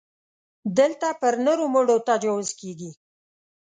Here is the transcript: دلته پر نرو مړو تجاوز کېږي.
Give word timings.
دلته 0.77 1.07
پر 1.21 1.33
نرو 1.45 1.65
مړو 1.73 1.97
تجاوز 2.09 2.49
کېږي. 2.59 2.91